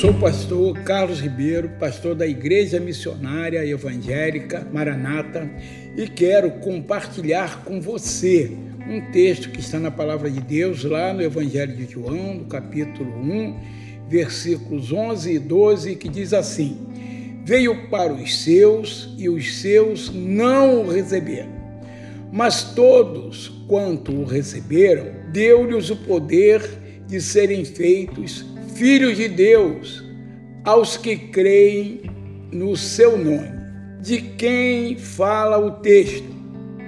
sou 0.00 0.12
o 0.12 0.14
pastor 0.14 0.78
Carlos 0.78 1.20
Ribeiro, 1.20 1.68
pastor 1.78 2.14
da 2.14 2.26
Igreja 2.26 2.80
Missionária 2.80 3.66
Evangélica 3.66 4.66
Maranata, 4.72 5.46
e 5.94 6.08
quero 6.08 6.52
compartilhar 6.52 7.62
com 7.66 7.82
você 7.82 8.50
um 8.88 9.12
texto 9.12 9.50
que 9.50 9.60
está 9.60 9.78
na 9.78 9.90
palavra 9.90 10.30
de 10.30 10.40
Deus, 10.40 10.84
lá 10.84 11.12
no 11.12 11.20
Evangelho 11.20 11.76
de 11.76 11.84
João, 11.84 12.36
no 12.36 12.44
capítulo 12.46 13.10
1, 13.14 13.60
versículos 14.08 14.90
11 14.90 15.34
e 15.34 15.38
12, 15.38 15.96
que 15.96 16.08
diz 16.08 16.32
assim: 16.32 16.78
Veio 17.44 17.90
para 17.90 18.14
os 18.14 18.42
seus 18.42 19.14
e 19.18 19.28
os 19.28 19.60
seus 19.60 20.10
não 20.10 20.80
o 20.80 20.90
receberam. 20.90 21.50
Mas 22.32 22.62
todos 22.62 23.48
quanto 23.68 24.12
o 24.12 24.24
receberam, 24.24 25.08
deu-lhes 25.30 25.90
o 25.90 25.96
poder 25.96 26.62
de 27.06 27.20
serem 27.20 27.66
feitos 27.66 28.46
filhos 28.80 29.18
de 29.18 29.28
Deus 29.28 30.02
aos 30.64 30.96
que 30.96 31.14
creem 31.14 32.00
no 32.50 32.74
seu 32.78 33.18
nome. 33.18 33.50
De 34.00 34.22
quem 34.22 34.96
fala 34.96 35.58
o 35.58 35.72
texto? 35.82 36.24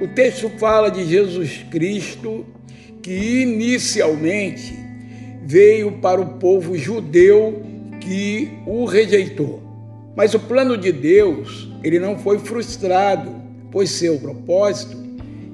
O 0.00 0.09
texto 0.09 0.48
fala 0.59 0.91
de 0.91 1.05
Jesus 1.05 1.62
Cristo, 1.70 2.47
que 3.02 3.42
inicialmente 3.42 4.74
veio 5.45 5.92
para 6.00 6.19
o 6.19 6.38
povo 6.38 6.78
judeu 6.78 7.62
que 8.00 8.48
o 8.66 8.86
rejeitou. 8.86 9.62
Mas 10.16 10.33
o 10.33 10.41
plano 10.41 10.78
de 10.78 10.92
Deus, 10.92 11.70
ele 11.84 11.98
não 11.98 12.19
foi 12.19 12.38
frustrado, 12.38 13.34
pois 13.70 13.91
seu 13.91 14.19
propósito 14.19 14.97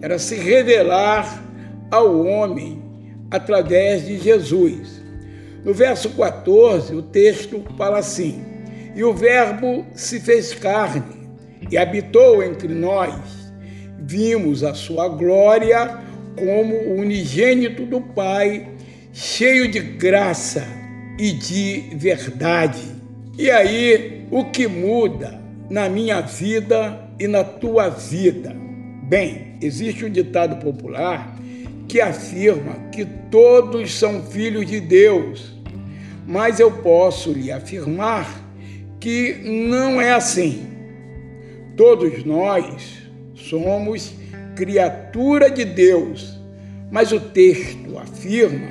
era 0.00 0.20
se 0.20 0.36
revelar 0.36 1.44
ao 1.90 2.24
homem 2.24 2.80
através 3.28 4.06
de 4.06 4.18
Jesus. 4.18 4.97
No 5.64 5.74
verso 5.74 6.10
14, 6.10 6.94
o 6.94 7.02
texto 7.02 7.62
fala 7.76 7.98
assim: 7.98 8.42
E 8.94 9.02
o 9.02 9.12
Verbo 9.12 9.84
se 9.94 10.20
fez 10.20 10.54
carne 10.54 11.02
e 11.70 11.76
habitou 11.76 12.42
entre 12.42 12.68
nós. 12.68 13.14
Vimos 13.98 14.62
a 14.62 14.74
sua 14.74 15.08
glória 15.08 15.98
como 16.36 16.74
unigênito 16.94 17.84
do 17.84 18.00
Pai, 18.00 18.68
cheio 19.12 19.68
de 19.70 19.80
graça 19.80 20.64
e 21.18 21.32
de 21.32 21.90
verdade. 21.96 22.80
E 23.36 23.50
aí, 23.50 24.26
o 24.30 24.44
que 24.46 24.66
muda 24.66 25.40
na 25.68 25.88
minha 25.88 26.20
vida 26.20 27.08
e 27.18 27.26
na 27.26 27.44
tua 27.44 27.88
vida? 27.88 28.54
Bem, 29.02 29.56
existe 29.60 30.04
um 30.04 30.10
ditado 30.10 30.56
popular 30.56 31.36
que 31.88 32.02
afirma 32.02 32.74
que 32.92 33.06
todos 33.30 33.94
são 33.94 34.22
filhos 34.22 34.66
de 34.66 34.78
Deus, 34.78 35.54
mas 36.26 36.60
eu 36.60 36.70
posso 36.70 37.32
lhe 37.32 37.50
afirmar 37.50 38.44
que 39.00 39.34
não 39.42 39.98
é 39.98 40.12
assim. 40.12 40.66
Todos 41.74 42.24
nós 42.24 42.98
somos 43.34 44.12
criatura 44.54 45.50
de 45.50 45.64
Deus, 45.64 46.38
mas 46.90 47.10
o 47.10 47.18
texto 47.20 47.96
afirma 47.96 48.68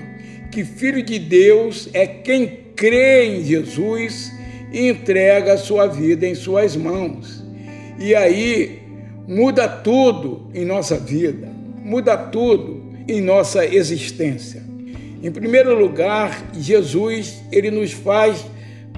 que 0.51 0.63
filho 0.63 1.01
de 1.01 1.17
Deus 1.17 1.89
é 1.93 2.05
quem 2.05 2.67
crê 2.75 3.25
em 3.25 3.43
Jesus 3.43 4.31
e 4.71 4.89
entrega 4.89 5.57
sua 5.57 5.87
vida 5.87 6.27
em 6.27 6.35
suas 6.35 6.75
mãos. 6.75 7.43
E 7.97 8.13
aí 8.13 8.79
muda 9.27 9.67
tudo 9.67 10.51
em 10.53 10.63
nossa 10.63 10.97
vida, 10.97 11.47
muda 11.83 12.15
tudo 12.15 12.76
em 13.07 13.21
nossa 13.21 13.65
existência. 13.65 14.63
Em 15.21 15.31
primeiro 15.31 15.77
lugar, 15.77 16.51
Jesus, 16.53 17.41
ele 17.51 17.71
nos 17.71 17.91
faz 17.91 18.45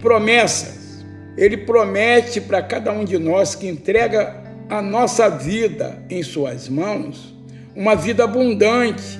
promessas. 0.01 1.05
Ele 1.37 1.57
promete 1.57 2.41
para 2.41 2.61
cada 2.61 2.91
um 2.91 3.05
de 3.05 3.17
nós 3.17 3.55
que 3.55 3.67
entrega 3.67 4.43
a 4.69 4.81
nossa 4.81 5.29
vida 5.29 6.03
em 6.09 6.21
suas 6.21 6.69
mãos, 6.69 7.33
uma 7.75 7.95
vida 7.95 8.23
abundante, 8.23 9.19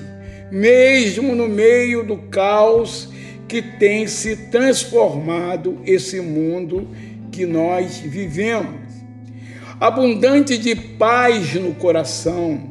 mesmo 0.50 1.34
no 1.34 1.48
meio 1.48 2.04
do 2.04 2.16
caos 2.16 3.08
que 3.48 3.60
tem 3.62 4.06
se 4.06 4.36
transformado 4.36 5.80
esse 5.84 6.20
mundo 6.20 6.88
que 7.32 7.46
nós 7.46 7.98
vivemos. 7.98 8.78
Abundante 9.80 10.58
de 10.58 10.74
paz 10.76 11.54
no 11.54 11.74
coração, 11.74 12.69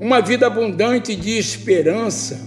uma 0.00 0.20
vida 0.20 0.46
abundante 0.46 1.14
de 1.14 1.38
esperança, 1.38 2.40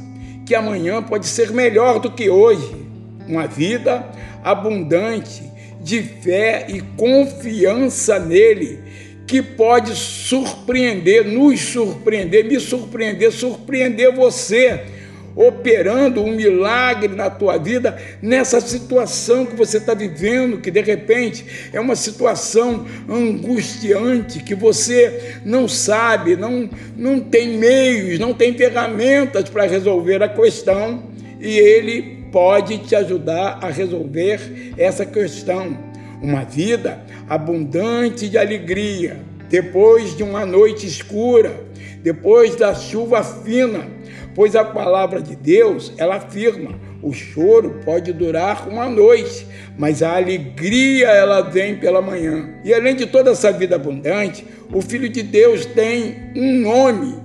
que 0.46 0.54
amanhã 0.54 1.02
pode 1.02 1.28
ser 1.28 1.52
melhor 1.52 2.00
do 2.00 2.12
que 2.12 2.30
hoje. 2.30 2.86
Uma 3.28 3.48
vida 3.48 4.06
abundante 4.44 5.44
de 5.82 6.02
fé 6.02 6.68
e 6.70 6.82
confiança 6.96 8.20
nele, 8.20 8.80
que 9.28 9.42
pode 9.42 9.96
surpreender, 9.96 11.26
nos 11.26 11.60
surpreender, 11.60 12.46
me 12.46 12.60
surpreender, 12.60 13.32
surpreender 13.32 14.14
você 14.14 14.95
operando 15.36 16.24
um 16.24 16.34
milagre 16.34 17.14
na 17.14 17.30
tua 17.30 17.58
vida, 17.58 17.98
nessa 18.22 18.62
situação 18.62 19.46
que 19.46 19.56
você 19.56 19.78
está 19.78 19.94
vivendo, 19.94 20.62
que 20.62 20.72
de 20.72 20.82
repente 20.82 21.46
é 21.74 21.80
uma 21.80 21.96
situação 21.96 22.86
angustiante, 23.10 24.42
que 24.42 24.56
você 24.56 25.40
não 25.44 25.68
sabe, 25.68 26.36
não, 26.36 26.70
não 26.96 27.20
tem 27.20 27.58
meios, 27.58 28.18
não 28.18 28.34
tem 28.34 28.54
ferramentas 28.54 29.50
para 29.50 29.66
resolver 29.66 30.24
a 30.24 30.30
questão, 30.30 31.04
e 31.40 31.58
ele 31.58 32.26
pode 32.32 32.78
te 32.80 32.96
ajudar 32.96 33.60
a 33.62 33.70
resolver 33.70 34.74
essa 34.78 35.06
questão. 35.06 35.78
Uma 36.22 36.44
vida 36.44 37.04
abundante 37.30 38.30
de 38.30 38.38
alegria, 38.38 39.18
depois 39.50 40.16
de 40.16 40.24
uma 40.24 40.46
noite 40.46 40.88
escura, 40.88 41.66
depois 42.02 42.56
da 42.56 42.74
chuva 42.74 43.24
fina, 43.24 43.95
pois 44.36 44.56
a 44.56 44.64
palavra 44.64 45.22
de 45.22 45.36
Deus, 45.36 45.94
ela 45.98 46.18
afirma: 46.18 46.78
o 47.02 47.14
choro 47.14 47.80
pode 47.86 48.12
durar 48.12 48.68
uma 48.68 48.88
noite, 48.90 49.48
mas 49.78 50.04
a 50.04 50.18
alegria 50.18 51.08
ela 51.08 51.42
vem 51.42 51.78
pela 51.78 52.02
manhã. 52.02 52.60
E 52.64 52.74
além 52.74 52.96
de 52.96 53.08
toda 53.08 53.32
essa 53.32 53.52
vida 53.52 53.76
abundante, 53.76 54.46
o 54.72 54.82
Filho 54.82 55.08
de 55.10 55.24
Deus 55.24 55.66
tem 55.66 56.32
um 56.36 56.60
nome, 56.60 57.16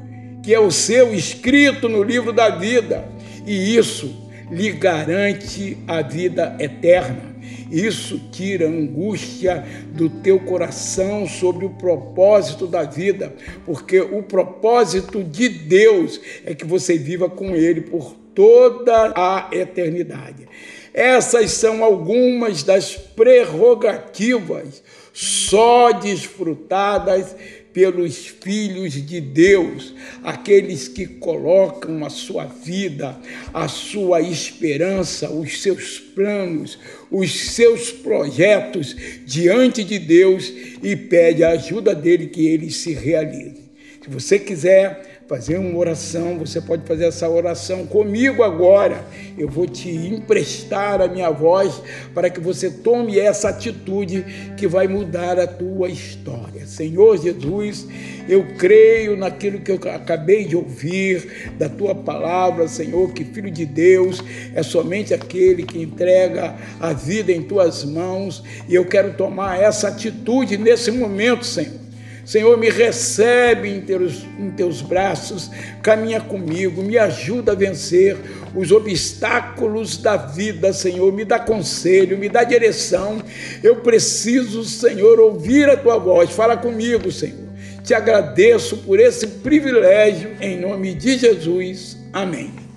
que 0.43 0.54
é 0.54 0.60
o 0.60 0.71
seu 0.71 1.12
escrito 1.12 1.88
no 1.88 2.03
livro 2.03 2.32
da 2.32 2.48
vida, 2.48 3.04
e 3.44 3.77
isso 3.77 4.31
lhe 4.50 4.71
garante 4.72 5.77
a 5.87 6.00
vida 6.03 6.56
eterna. 6.59 7.29
Isso 7.70 8.20
tira 8.30 8.66
a 8.66 8.70
angústia 8.70 9.64
do 9.92 10.08
teu 10.08 10.40
coração 10.40 11.26
sobre 11.26 11.64
o 11.64 11.70
propósito 11.70 12.66
da 12.66 12.82
vida, 12.82 13.32
porque 13.64 14.00
o 14.00 14.22
propósito 14.22 15.22
de 15.22 15.48
Deus 15.48 16.20
é 16.44 16.54
que 16.54 16.64
você 16.64 16.98
viva 16.98 17.28
com 17.28 17.54
Ele 17.54 17.80
por 17.80 18.14
toda 18.34 19.12
a 19.14 19.48
eternidade. 19.52 20.48
Essas 20.92 21.52
são 21.52 21.84
algumas 21.84 22.62
das 22.62 22.96
prerrogativas 22.96 24.82
só 25.12 25.92
desfrutadas 25.92 27.36
pelos 27.72 28.26
filhos 28.26 28.94
de 28.94 29.20
Deus, 29.20 29.94
aqueles 30.22 30.88
que 30.88 31.06
colocam 31.06 32.04
a 32.04 32.10
sua 32.10 32.44
vida, 32.44 33.19
a 33.53 33.69
sua 33.69 34.20
esperança, 34.20 35.31
os 35.31 35.62
seus 35.62 35.98
planos, 35.98 36.78
os 37.10 37.53
seus 37.53 37.91
projetos 37.91 38.97
diante 39.25 39.84
de 39.84 39.98
Deus 39.98 40.53
e 40.82 40.97
pede 40.97 41.44
a 41.44 41.50
ajuda 41.50 41.94
dele 41.94 42.26
que 42.26 42.47
eles 42.47 42.76
se 42.76 42.92
realizem. 42.92 43.70
Se 44.03 44.09
você 44.09 44.38
quiser 44.38 45.09
fazer 45.30 45.59
uma 45.59 45.78
oração, 45.78 46.36
você 46.36 46.60
pode 46.60 46.84
fazer 46.84 47.04
essa 47.04 47.28
oração 47.28 47.86
comigo 47.86 48.42
agora. 48.42 49.04
Eu 49.38 49.48
vou 49.48 49.65
te 49.65 49.88
emprestar 49.88 51.00
a 51.00 51.06
minha 51.06 51.30
voz 51.30 51.80
para 52.12 52.28
que 52.28 52.41
você 52.41 52.68
tome 52.68 53.16
essa 53.16 53.50
atitude 53.50 54.27
que 54.56 54.66
vai 54.66 54.88
mudar 54.88 55.38
a 55.38 55.47
tua 55.47 55.88
história. 55.88 56.66
Senhor 56.66 57.16
Jesus, 57.16 57.86
eu 58.28 58.44
creio 58.59 59.16
naquilo 59.16 59.60
que 59.60 59.71
eu 59.71 59.78
acabei 59.94 60.47
de 60.47 60.56
ouvir 60.56 61.53
da 61.56 61.68
tua 61.68 61.94
palavra, 61.94 62.66
Senhor, 62.66 63.12
que 63.12 63.24
filho 63.24 63.53
de 63.53 63.65
Deus 63.65 64.24
é 64.53 64.65
somente 64.65 65.15
aquele 65.15 65.62
que 65.62 65.80
entrega 65.80 66.56
a 66.80 66.92
vida 66.92 67.30
em 67.30 67.42
tuas 67.42 67.84
mãos, 67.84 68.42
e 68.68 68.74
eu 68.74 68.84
quero 68.84 69.15
tomar 69.15 69.62
essa 69.62 69.86
atitude 69.86 70.59
nesse 70.59 70.91
momento, 70.91 71.47
Senhor 71.47 71.79
Senhor, 72.24 72.56
me 72.56 72.70
recebe 72.70 73.68
em 73.68 73.80
teus, 73.80 74.24
em 74.38 74.50
teus 74.50 74.82
braços, 74.82 75.50
caminha 75.82 76.20
comigo, 76.20 76.82
me 76.82 76.96
ajuda 76.96 77.52
a 77.52 77.54
vencer 77.54 78.16
os 78.54 78.70
obstáculos 78.70 79.96
da 79.96 80.16
vida, 80.16 80.72
Senhor. 80.72 81.12
Me 81.12 81.24
dá 81.24 81.38
conselho, 81.38 82.18
me 82.18 82.28
dá 82.28 82.44
direção. 82.44 83.22
Eu 83.62 83.76
preciso, 83.76 84.64
Senhor, 84.64 85.18
ouvir 85.18 85.68
a 85.68 85.76
tua 85.76 85.98
voz. 85.98 86.30
Fala 86.30 86.56
comigo, 86.56 87.10
Senhor. 87.10 87.50
Te 87.82 87.94
agradeço 87.94 88.76
por 88.78 89.00
esse 89.00 89.26
privilégio, 89.26 90.36
em 90.40 90.60
nome 90.60 90.94
de 90.94 91.18
Jesus. 91.18 91.96
Amém. 92.12 92.69